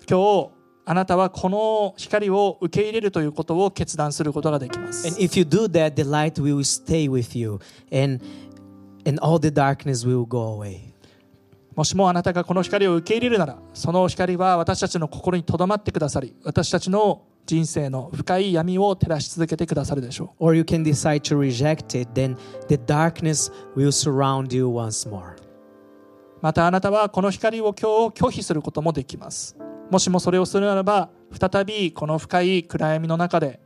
[0.07, 0.51] 今日
[0.85, 7.59] あなたはこの光を受け入れるということを決断することができま And す if you do that, the light will stay with you
[7.91, 8.23] and,
[9.07, 10.89] and all the darkness will go away.
[11.75, 20.55] もしもあなたがこの光を受け入れるならその光は私たちの心にとどまってくださり私たちの人生の深い闇を照らし続けてくださるでしょう。
[20.55, 20.67] It,
[26.41, 29.57] またあなたはこの光を今日拒否することもできます。
[29.89, 33.59] もしもそれをするならば、再びこの深い暗闇の中で、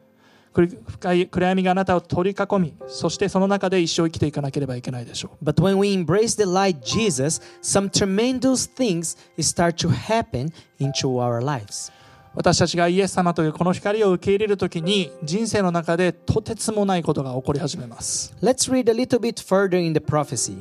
[0.54, 5.46] 深い暗闇があなたを取り囲み、そしてその中で一生生きていかなければいけないでしょう。
[5.46, 11.92] But when we embrace the light Jesus, some tremendous things start to happen into our lives.
[12.35, 20.59] 私たちがイエス様というこの光を受け入れるときに人生の中でとてつもないことが起こり始めます Let's read a little bit further in the prophecy.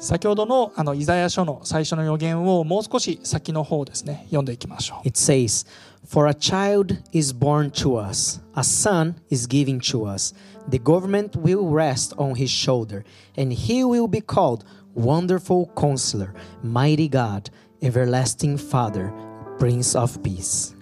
[0.00, 5.66] 先ほどのあのイザヤ書の最初の予言をもう少し先の方ですね読んでいきましょう It says,
[6.06, 10.34] For a child is born to us, a son is given to us.
[10.68, 13.04] The government will rest on his shoulder,
[13.36, 17.50] and he will be called Wonderful Counselor, Mighty God,
[17.82, 19.12] Everlasting Father,
[19.58, 20.73] Prince of Peace.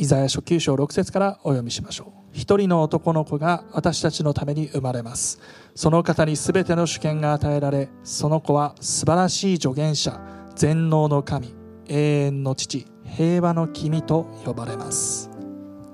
[0.00, 2.30] イザヤ書9章6節からお読みしましょう。
[2.32, 5.38] 一人の男の子が私たちのために生まれます。
[5.74, 10.18] その方にすべての主権が与えられその子は素晴らしい助言者
[10.56, 11.54] 全能の神
[11.88, 15.28] 永遠の父平和の君と呼ばれます。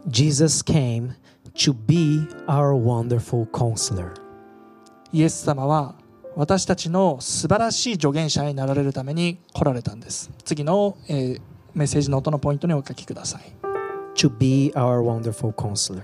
[0.06, 1.10] Jesus came
[1.56, 4.12] to be our wonderful counselor.
[5.12, 5.96] イエス様は
[6.36, 10.30] 私たちの素晴らしい助言者になられるために来られたんです。
[10.44, 11.40] 次の、えー
[11.76, 13.65] メッセージノートのポイントにお書きください
[14.15, 16.03] To be our wonderful counselor.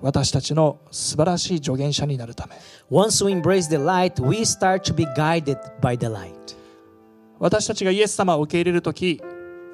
[0.00, 2.54] 私たちの素晴らしい助言者になるため
[2.90, 6.56] Once we embrace the light, we start to be guided by the light.
[7.38, 9.20] 私たちがイエス様を受け入れる時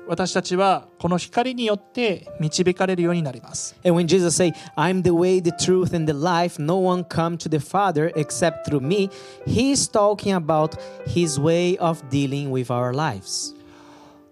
[0.06, 7.04] 私たちはこの光によって導かれるようになります And when Jesus say, "I'm the way, the truth, and the life, no one
[7.04, 9.10] come to the Father except through me,"
[9.46, 13.54] He's talking about His way of dealing with our lives.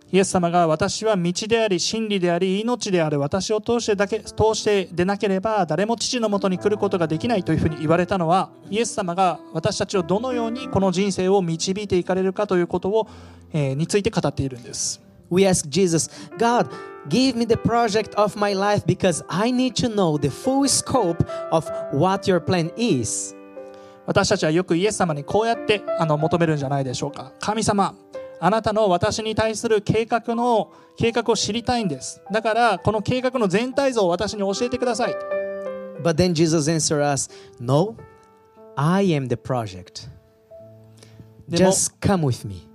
[0.09, 13.07] イエス様が私は道であり真理であり命である私を通してだけ通してでなければ誰も父のもとに来ることができないというふうに言われたのはイエス様が私たちをどのようにこの人生を導いていかれるかということを、
[13.53, 16.69] えーについて語っているんです We ask Jesus, God,
[17.09, 21.25] give me the project of my life because I need to know the full scope
[21.51, 23.35] of what your plan is.
[24.05, 27.93] 私たちはよくイエス様にこうやってあの求めるんじゃないでしょうか神様
[28.39, 35.15] あなたの私に対する計画の計画を知りたいんですだからこの計画の全体像を私に教えてください
[36.03, 37.95] But then Jesus answer us, No,
[38.75, 40.07] I am the project.
[41.47, 42.67] でも Just come with me.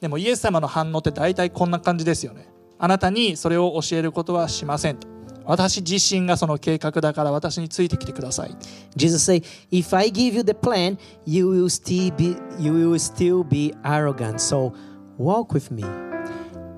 [0.00, 2.46] でもイエス様の反応って大体こんな感じですよね
[2.78, 5.08] あなたにそれを教えることはしませんと
[5.46, 8.56] 私自身がその計画だから私についてきてください
[8.96, 13.44] Jesus say, If I give you the plan, you will still be you will still
[13.44, 14.34] be arrogant.
[14.34, 14.72] So
[15.18, 15.84] walk with me.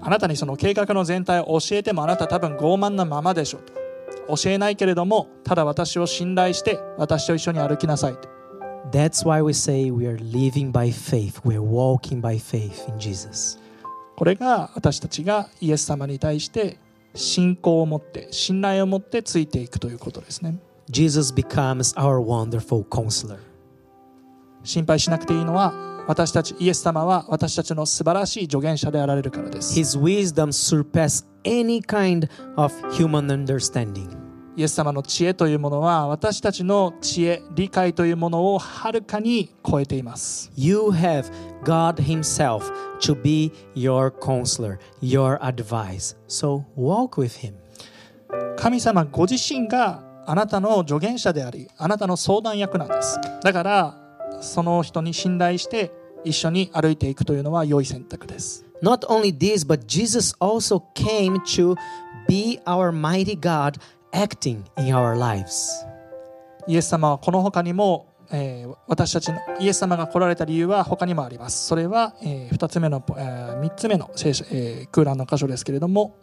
[0.01, 3.72] あなたにその計画の全体を教えてもあなた多分傲慢なままでしょと
[4.37, 8.29] 教えないけれどもただ私を信頼して私と一緒に歩きなさいと
[8.92, 11.40] That's why we say we are living by faith.
[11.44, 13.59] We're walking by faith in Jesus.
[14.16, 16.79] これが私たちがイエス様に対して
[17.14, 23.38] 信仰を持って信頼を持ってついていくということですね Jesus becomes our wonderful counselor.
[24.62, 34.27] 心配しなくていいのは私たちイエス様は私たちの素晴らしい助言者であられるからです His wisdom surpasses any kind of human understanding.
[34.57, 41.31] イエス様の知恵というものは私たちの知恵理解というものをはるかに超えています You have
[41.62, 42.62] God Himself
[43.01, 46.16] to be your counselor, your advice.
[46.26, 47.55] So walk with Him.
[48.57, 54.07] 神様ご自身があなたの助言者でありあなたの相談役なんですだから
[54.41, 55.93] その人に信頼して
[56.25, 61.77] 一緒に歩いていくというのは良い選択です Not only this, but Jesus also came to
[62.29, 63.81] be our mighty God
[64.12, 65.71] acting in our lives.
[66.67, 71.67] イエス様はこの他にもえー私たちのイエス様が来られた理由は他にもあります。
[71.67, 73.21] それは、え2つ目の、え
[73.61, 76.17] 3つ目の聖書、えー空欄の箇所ですけれども、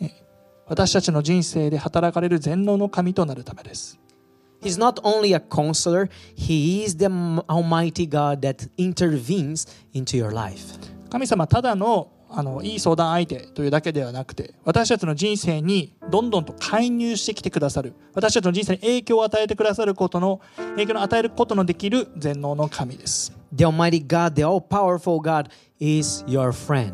[0.00, 0.10] えー
[0.68, 3.98] 私たちの人生で働かれる全能の神となるためです。
[4.62, 7.06] He's not only a counselor, He is the
[7.48, 10.78] Almighty God that intervenes into your life.
[11.10, 20.40] 神様ただのあのいい相談相手というだけではなくて私たちの人生にどんどんと介入してきてくださる私たちの人生に影響を与えてくださることの
[20.74, 25.48] 影響を与えることのできる全能の神です The Almighty God, the all powerful God,
[25.78, 26.92] is your friend.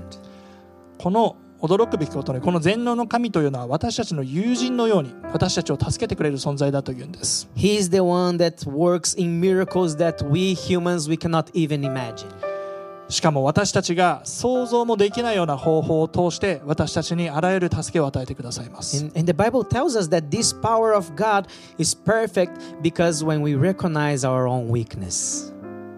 [0.99, 7.49] この驚くべきことにこの全能の神というのは私たちの友人のように私たちを助けてくれる存在だというんです。
[13.09, 19.11] しかも私たちが想像もできないような方法を通して私たちにあらゆる助けを与えてくださいます。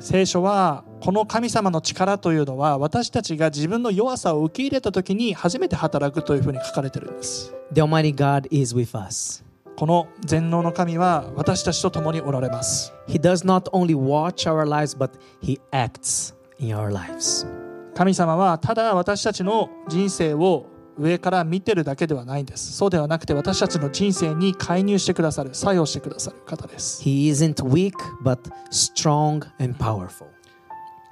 [0.01, 9.45] 聖書はこの神様の力というのは私たちが自分の弱さを受け入れた時に初めて働くというふうに書かれてるんです The Almighty God is with us.
[9.77, 15.11] この全能の神は私たちと共におられます He does not only watch our lives, but
[15.43, 17.47] He acts in our lives.
[17.95, 20.65] 神様はただ私たちの人生を
[20.97, 27.93] 上から見てるだけではないんですそうではなくて私たちの人生に介入してくださる作用してくださる方です He isn't weak,
[28.23, 28.39] but
[28.71, 30.34] strong and powerful.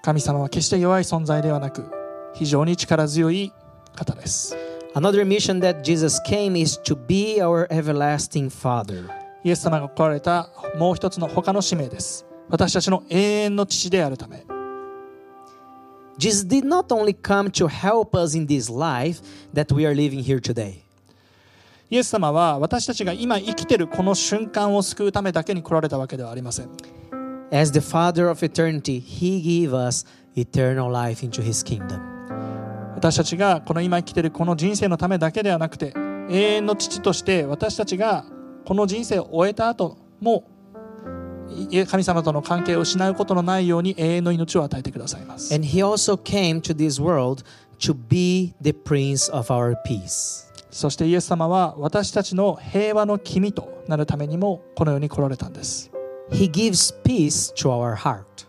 [0.03, 1.89] 神様は決して弱い存在ではなく
[2.35, 3.53] 非常に力強い
[3.95, 4.57] 方です
[4.95, 9.09] Another mission that Jesus came is to be our everlasting Father.
[9.45, 14.45] イエス様が来られたもう一つの他の使命です私たちの永遠の父であるため
[16.19, 19.23] Jesus did not only come to help us in this life
[19.55, 20.83] that we are living here today.
[21.91, 26.71] イエス様は私たちが今生きているこの瞬間を救うためだけに来られたわけではありません
[27.53, 32.01] As the Father of eternity, He gave us eternal life into His kingdom.
[32.95, 35.93] 私たちがこの今生きているこの人生のためだけではなくて
[36.31, 38.25] 永遠の父として私たちが
[38.65, 40.45] この人生を終えた後も
[41.51, 47.45] い神様との関係を失うことのないように永遠の命を与えてくださいます And He also came to this world
[47.81, 50.47] to be the Prince of our peace.
[50.71, 55.92] そしてイエス様は私たちの平和の君となるためにもこの世に来られたんです
[56.33, 58.47] He gives peace to our heart.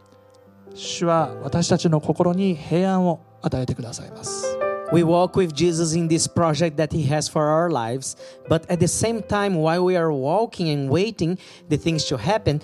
[0.73, 4.57] 主は私たちの心に平安を与えてくださいます
[4.91, 8.15] We walk with Jesus in this project that He has for our lives,
[8.47, 12.61] but at the same time, while we are walking and waiting the things to happen,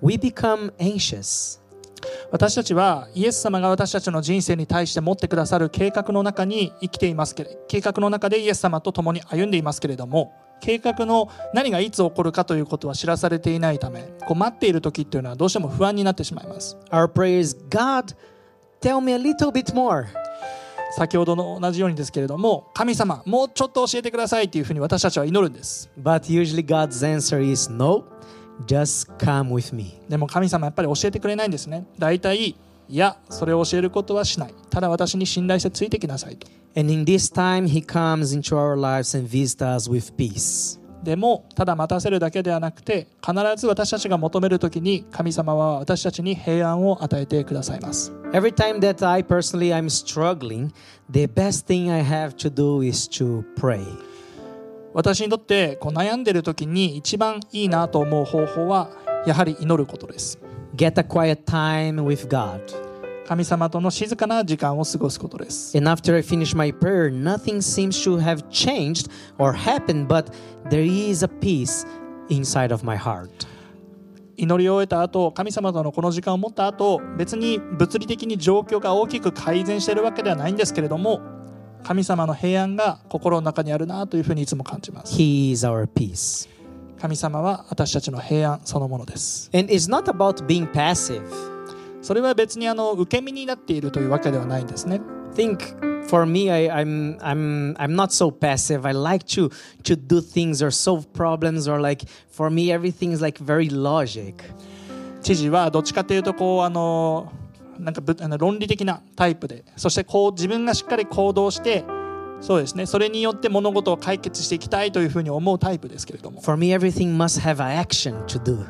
[0.00, 1.60] we become anxious.
[2.30, 18.14] 私たちはイエス様が私たちの人生に対して持ってくださる計画の中に生きていますけれ計画の中でイエス様と共に歩んでいますけれども計画の何がいつ起こるかということは知らされていないためこう待っている時っていうのはどうしても不安になってしまいます Our prayer is God,
[18.80, 20.06] tell me a little bit more.
[20.96, 28.04] 先ほどの同じようにですけれども神様もうちょっと教えてくださいっていうふうに私たちは祈るんです But usually God's answer is no,
[28.66, 30.00] just come with me.
[30.08, 32.56] でも神様やっぱり教えてくれないんですね大体
[32.88, 40.78] いやそれを教えることはしないただ私に信頼してついてきなさいと And in this time, He comes into our lives and visits us with peace.
[41.02, 50.72] でもただ待たせるだけではなくて必ず私たちが求める時に神様は私たちに平安を与えてくださいます Every time that I personally I'm struggling,
[51.08, 53.86] the best thing I have to do is to pray.
[54.92, 58.90] 私にとってこう悩んでる時に一番いいなと思う方法は
[59.26, 60.40] やはり祈ることです
[60.76, 62.60] Get a quiet time with God.
[63.26, 70.30] 神様との静かな時間を過ごすことです And after I finish my prayer, nothing seems to have changed or happened, but
[70.68, 71.86] there is a peace
[72.28, 73.30] inside of my heart.
[74.36, 81.22] 祈り終えた後神様とのこの時間を持った後別に物理的に状況が大きく改善しているわけではないんですけれども
[81.84, 86.54] 神様の平安が心の中にあるなというふうにいつも感じます He is our peace.
[87.00, 91.22] 神様は私たちの平安そのものです And it's not about being passive.
[92.02, 95.00] それは別にあの受け身になっているというわけではないんですね
[95.36, 98.86] think for me I, I'm I'm I'm not so passive.
[98.86, 99.50] I like to
[99.84, 104.34] to do things or solve problems or like for me everything is like very logic.
[105.22, 107.32] 知事はどっちかというとこうあの
[107.78, 111.84] なんかぶあの論理的なタイプでそしてこう自分がしっかり行動して
[112.40, 118.64] そうですねそれによって物事を解決していきたいというふうに思うタイプですけれども For me everything must have an action to do.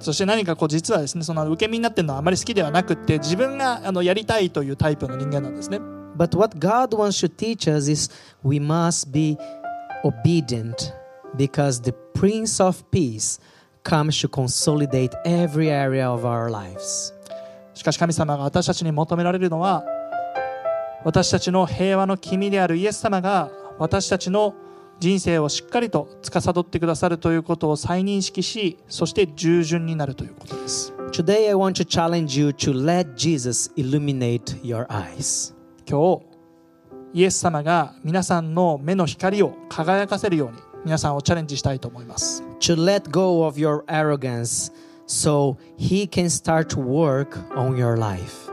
[0.00, 5.78] そして何かこう実はですねその受け身になってるのはあまり好きではなくって自分があのやりたいというタイプの人間なんですね
[6.16, 8.10] But what God wants to teach us is
[8.42, 9.38] we must be
[10.04, 10.92] obedient
[11.36, 13.38] because the Prince of Peace
[13.84, 17.14] comes to consolidate every area of our lives.
[17.74, 19.84] しかし神様が私たちに求められるのは
[21.04, 24.54] 私たちの平和の君であるイエス様が私たちの
[24.98, 35.54] 人生をしっかりと司ってくださるということを再認識しそして従順になるということです Today, I want to challenge you to let Jesus illuminate your eyes.
[35.88, 36.30] 今日
[37.12, 44.70] イエス様が皆さんの目の光を輝かせるように皆さんをチャレンジしたいと思います To let go of your arrogance
[45.06, 48.49] so He can start to work on your life.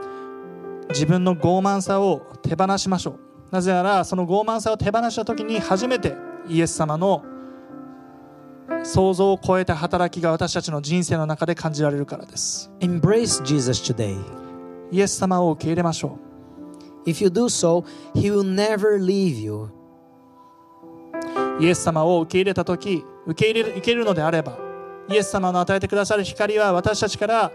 [0.90, 3.20] 自分の傲慢さを手放しましょ
[3.52, 6.16] うなぜならその傲慢さを手放した時に初めて
[6.48, 7.24] イエス様の
[8.84, 14.18] 想像を超えた働きが私たちの人生の中で感じられるからです Embrace Jesus today.
[14.92, 16.18] イエス様を受け入れましょ
[17.06, 19.70] If you do so, He will never leave you.
[21.60, 24.58] うイエス様を受け入れた時受け入れるいけるのであれば
[25.10, 27.52] イエス様の与えてくださる光は私たちから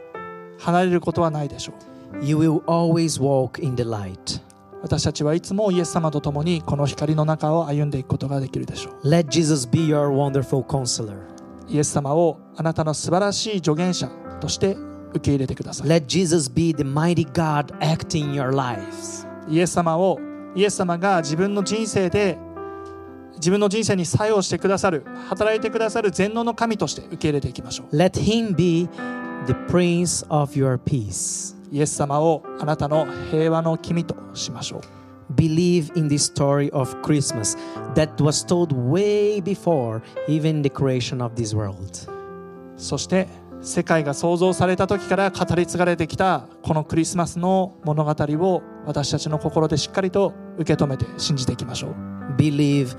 [0.59, 1.91] 離れることはないでしょう
[2.23, 4.41] You will always walk in the light.
[4.81, 11.16] 私たちはいつもイエス様と共にこの光の中を歩んでいくことができるでしょう Let Jesus be your wonderful counselor.
[11.68, 14.09] イエス様をあなたの素晴らしい助言者
[14.41, 14.77] として
[15.11, 19.27] 受け入れてください Let Jesus be the mighty God acting in your lives.
[19.49, 20.20] イエス様を
[20.55, 22.39] イエス様が自分の人生で
[23.35, 28.89] 自分の人生に作用してくださる働いてくださる全能の神として受け入れていきましょう Let Him be
[29.47, 31.61] the Prince of your peace.
[31.73, 34.81] イエス様をあなたの平和の君としましょう
[35.35, 37.57] Believe in the story of Christmas
[37.95, 42.07] that was told way before even the creation of this world.
[42.77, 43.27] そして
[43.62, 51.95] 世界が創造された時から語り継がれてきたこのクリスマスの物語を私たちの心でしっかりと受け止めて信じていきましょう
[52.37, 52.95] Believe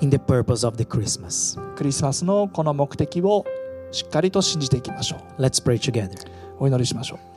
[0.00, 1.60] in the purpose of the Christmas.
[1.74, 3.44] クリスマスのこの目的を
[3.90, 6.16] しっかりと信じていきましょう Let's pray together.
[6.58, 7.35] お祈りしましょう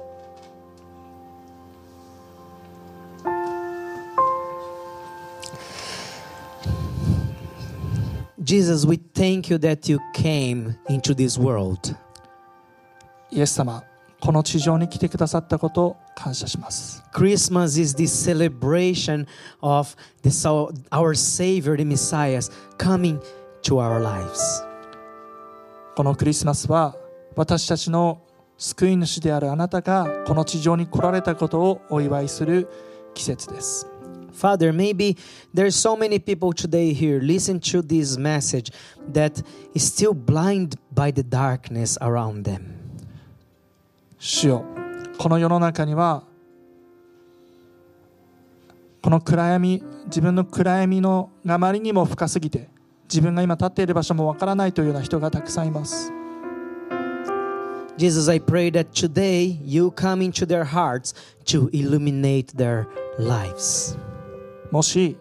[8.50, 11.96] Jesus, we thank you that you came into this world.
[13.30, 13.84] イエス様
[14.20, 19.28] この地上に来てくださったことを感謝します Christmas is the celebration
[19.62, 20.30] of the,
[20.90, 22.42] our Savior, the Messiah,
[22.80, 23.20] coming
[23.62, 24.66] to our lives.
[25.96, 26.96] このクリスマスは
[27.36, 28.24] 私たちの
[28.58, 32.68] 救い主であるあなたがこの地上に来られたことをお祝いする
[33.14, 33.86] 季節です
[34.34, 35.18] Father, maybe
[35.54, 38.72] there's so many people today here listen to this message
[39.12, 39.42] that
[39.74, 42.76] is still blind by the darkness around them.
[44.20, 44.66] 主よ
[45.18, 46.24] この世の中には
[49.02, 52.68] この暗闇自分の暗闇のがあまりにも深すぎて
[53.04, 56.12] 自分が今立っている場所もわからないというような人がたくさんいます
[57.98, 61.14] Jesus, I pray that today you come into their hearts
[61.48, 63.98] to illuminate their lives.
[64.72, 65.18] もし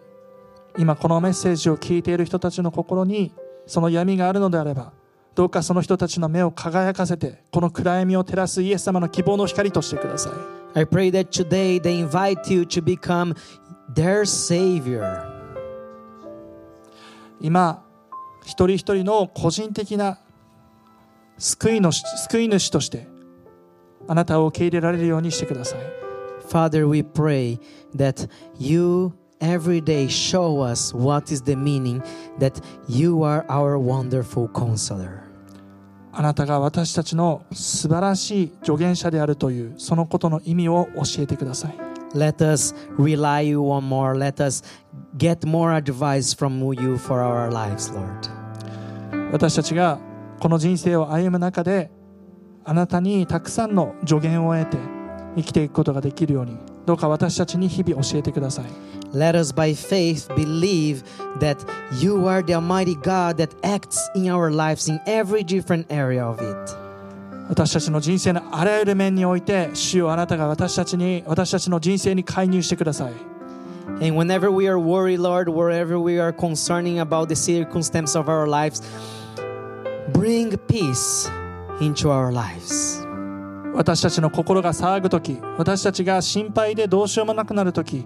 [0.77, 3.33] 今このメッセージを聞いている人たちの心に
[3.65, 4.93] その闇があるのであれば
[5.35, 10.33] どうかその人たちの目を輝かせてこの暗闇を照らすイエス様の希望の光としてください
[10.75, 13.35] I pray that today they invite you to become
[13.93, 15.23] their Savior.
[17.41, 17.83] 今
[18.43, 20.19] 一人一人の個人的な
[21.37, 23.07] 救いの救い主として
[24.07, 25.79] あなたを受け入れられるようにしてください
[26.49, 27.59] Father, we pray
[27.95, 28.29] that
[28.59, 32.01] you every day show us what is the meaning
[32.39, 35.29] that you are our wonderful counselor.
[36.11, 41.75] あなたが私たちの素晴らしい助言者であるというそのことの意味を教えてください
[42.15, 44.17] Let us rely you on more.
[44.17, 44.63] Let us
[45.17, 48.29] get more advice from you for our lives, Lord.
[49.31, 49.99] 私たちが
[50.39, 51.91] この人生を歩む中で
[52.65, 54.77] あなたにたくさんの助言を得て
[55.35, 56.57] 生きていくことができるように
[56.88, 58.64] どうか私たちに日々教えてください
[59.12, 61.04] Let us by faith believe
[61.38, 61.64] that
[62.00, 66.42] you are the Almighty God that acts in our lives in every different area of
[66.42, 66.84] it.
[67.48, 73.12] 私たちの人生のあらゆる面において主よあなたが私たちに私たちの人生に介入してください
[74.00, 78.48] And whenever we are worried, Lord, wherever we are concerning about the circumstance of our
[78.48, 78.82] lives,
[80.12, 81.30] bring peace
[81.80, 83.04] into our lives.
[83.73, 88.05] 私たちの心が騒ぐ時私たちが心配でどうしようもなくなる時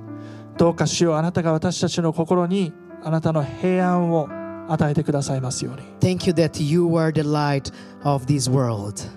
[0.57, 4.29] どうか主よあなたが私たちの心にあなたの平安を
[4.69, 9.09] 与えてくださいますように Thank you that you are the light of this world.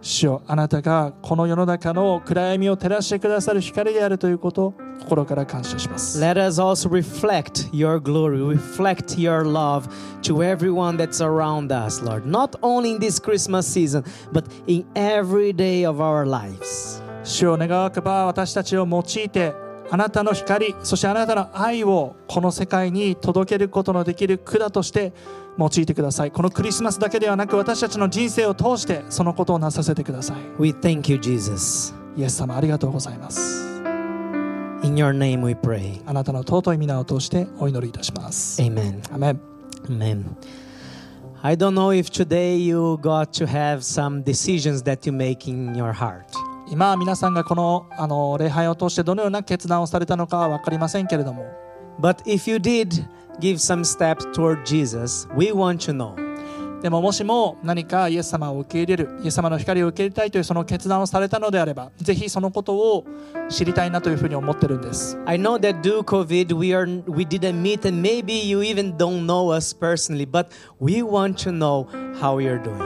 [0.00, 9.88] 主よあなたがこの世の中の暗闇を照らしてくださる光であるということを心から感謝します Let us also reflect your glory, reflect your love
[10.22, 12.26] to everyone that's around us, Lord.
[12.26, 17.02] Not only in this Christmas season, but in every day of our lives.
[17.24, 25.12] 主を願わくば私たちを用いてあなたの光そしてあなたの愛をこの世界に届けることのできる管として
[25.58, 31.94] 用いてくださいこのクリスマスだけではなく私たちの人生を通してそのことをなさせてください We thank you, Jesus.
[32.16, 33.75] イエス様ありがとうございます
[34.82, 36.00] In your name we pray.
[36.06, 39.02] あなたの尊い皆を通してお祈りいたします Amen.
[39.12, 39.40] アメン
[39.88, 40.24] Amen.
[41.42, 45.74] I don't know if today you got to have some decisions that you make in
[45.74, 46.24] your heart.
[46.68, 51.46] 今皆さんがこのあの礼拝を通してどのような決断をされたのかは分かりませんけれども
[52.00, 53.06] But if you did
[53.40, 56.25] give some steps toward Jesus, we want to know.
[56.86, 63.04] でももしも何かイエス様を受け入れるイエス様の光を受け入れたいというその決断をされたのであればぜひそのことを
[63.48, 69.26] 知りたいなというふうに思ってるんです I know that due COVID we are we didn't meet and maybe you even don't
[69.26, 70.46] know us personally, but
[70.78, 71.88] we want to know
[72.20, 72.78] how you're doing.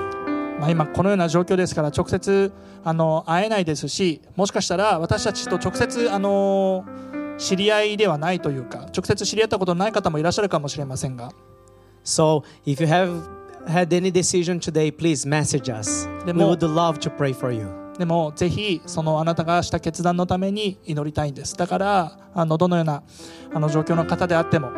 [0.59, 2.51] まあ、今このような状況ですから直接
[2.83, 6.87] あの会えないですしもしかしたら私たちと直接あの
[7.37, 11.33] 知り合いではないというか直接知り合ったことのない方もいらっしゃるかもしれませんが
[12.03, 13.40] So if you have
[13.71, 16.07] had any decision today, please message us.
[16.27, 17.81] We would love to pray for you.
[17.99, 23.03] でもぜひそのあなたがした決断のために祈りたいんですだからあのどのような
[23.53, 24.71] あの状況の方であっても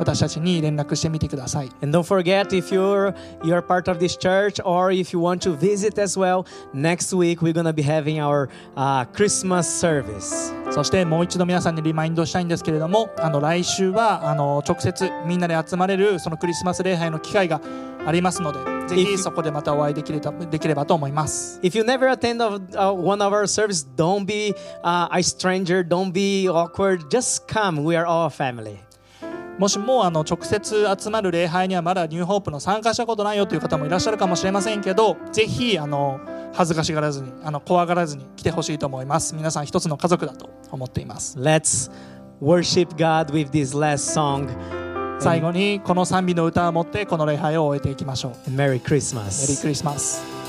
[0.00, 5.42] 私たちに連絡してみてください And don't forget if you're you're part of this church or if you want
[5.42, 10.54] to visit as well, next week we're gonna be having our uh, Christmas service.
[10.72, 17.60] そしてもう一度皆さんにリマインドしたいんですけれどもあの来週はあの直接みんなで集まれるそのクリスマス礼拝の機会が
[18.06, 25.82] ありますのでぜひそこでまたお会いできれたできればと思います If you never attend of, uh, one of our service, don't be uh, a stranger,
[25.82, 27.10] don't be awkward.
[27.10, 27.84] Just come.
[27.84, 28.89] We are all family.
[29.60, 36.18] もしもあの直接集まる礼拝にはまだニューホープの参加したことないよという方もいらっしゃるかもしれませんけどぜひあの
[36.54, 41.90] 恥ずかしがらずにあの怖がらずに来てほしいと思います皆さん一つの家族だと思っています Let's
[42.40, 44.48] worship God with this last song.
[45.20, 49.42] 最後にこの賛美の歌を持ってこの礼拝を終えていきましょう Merry Christmas.
[49.42, 50.39] メリークリスマス